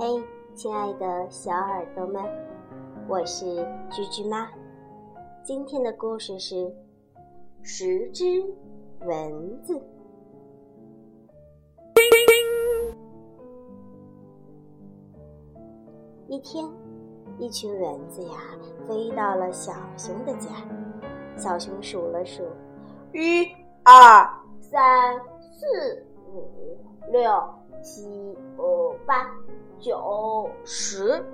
[0.00, 0.06] 嘿
[0.54, 2.22] 亲爱的小耳朵们，
[3.08, 3.44] 我是
[3.90, 4.48] 居居妈。
[5.42, 6.54] 今天的故事是
[7.64, 8.24] 《十只
[9.00, 9.74] 蚊子》。
[16.28, 16.64] 一天，
[17.36, 18.38] 一群蚊子呀
[18.86, 20.48] 飞到了小熊的家。
[21.36, 22.44] 小熊数了数：
[23.12, 23.48] 一、
[23.82, 24.24] 二、
[24.60, 25.18] 三、
[25.50, 26.78] 四、五、
[27.10, 27.28] 六、
[27.82, 28.36] 七、
[29.04, 29.28] 八、
[29.80, 31.24] 九、十。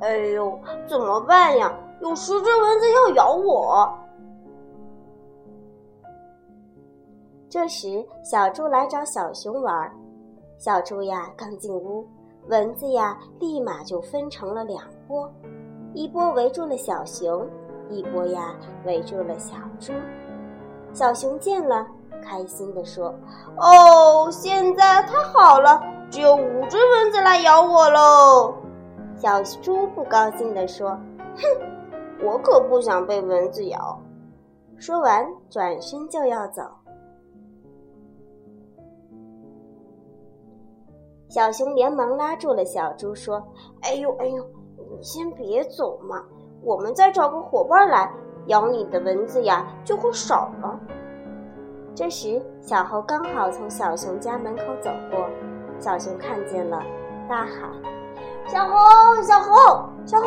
[0.00, 1.72] 哎呦，怎么办呀？
[2.00, 3.92] 有十只蚊子要咬我！
[7.48, 9.90] 这时，小猪来找小熊玩。
[10.58, 12.06] 小猪呀，刚进屋。
[12.46, 15.30] 蚊子呀，立马就分成了两波，
[15.92, 17.46] 一波围住了小熊，
[17.90, 19.92] 一波呀围住了小猪。
[20.92, 21.86] 小熊见了，
[22.22, 23.12] 开心地说
[23.60, 28.54] ：“哦，现在太好了，只有五只蚊子来咬我喽！”
[29.16, 30.90] 小猪不高兴地说
[31.36, 34.00] ：“哼，我可不想被蚊子咬。”
[34.78, 36.62] 说完，转身就要走。
[41.28, 43.42] 小熊连忙拉住了小猪，说
[43.82, 44.42] ：“哎呦，哎呦，
[44.90, 46.24] 你先别走嘛，
[46.62, 48.10] 我们再找个伙伴来，
[48.46, 50.80] 咬你的蚊子呀就会少了。”
[51.94, 55.28] 这时，小猴刚好从小熊家门口走过，
[55.78, 56.82] 小熊看见了，
[57.28, 57.70] 大喊
[58.48, 60.26] ：“小猴，小猴，小猴，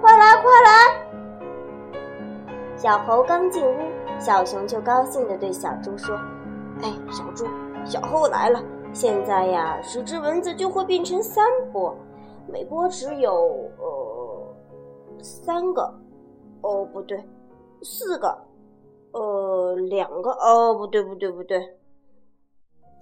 [0.00, 1.08] 快来，快来！”
[2.76, 3.76] 小猴刚进屋，
[4.20, 6.16] 小熊就高兴地对小猪说
[6.82, 7.44] ：“哎，小猪，
[7.84, 8.62] 小猴来了。”
[8.94, 11.94] 现在呀，十只蚊子就会变成三波，
[12.46, 15.92] 每波只有呃三个，
[16.62, 17.22] 哦不对，
[17.82, 18.38] 四个，
[19.12, 21.77] 呃两个，哦不对不对不对。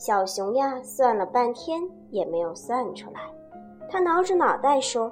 [0.07, 3.21] 小熊呀，算了半天也没有算出来，
[3.91, 5.11] 他挠着脑袋说：“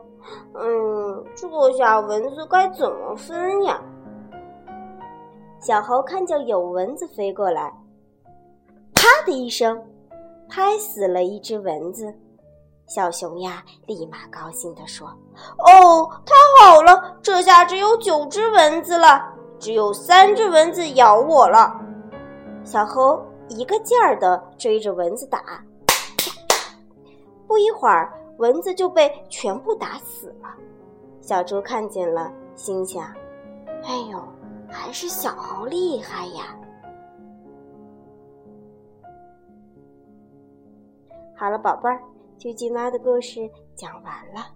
[0.54, 3.82] 嗯，这下蚊子该怎么分呀？”
[5.58, 7.74] 小猴看见有蚊子飞过来，
[8.94, 9.82] 啪的一声。
[10.48, 12.14] 拍死了一只蚊子，
[12.86, 15.08] 小熊呀，立马高兴地说
[15.58, 19.24] ：“哦，太好了，这下只有九只蚊子了，
[19.58, 21.80] 只有三只蚊子咬我了。”
[22.62, 25.62] 小猴一个劲儿的追着蚊子打，
[27.46, 30.48] 不一会儿，蚊子就被全部打死了。
[31.20, 33.04] 小猪看见了，心想
[33.84, 34.22] ：“哎呦，
[34.68, 36.56] 还是小猴厉害呀！”
[41.36, 42.00] 好了，宝贝儿，
[42.38, 44.46] 啾啾妈的故事讲完了。